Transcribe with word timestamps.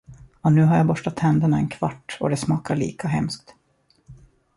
Och 0.41 0.51
nu 0.51 0.63
har 0.63 0.77
jag 0.77 0.87
borstat 0.87 1.15
tänderna 1.17 1.57
en 1.57 1.69
kvart 1.69 2.17
och 2.19 2.29
det 2.29 2.37
smakar 2.37 2.75
lika 2.75 3.07
hemskt. 3.07 3.55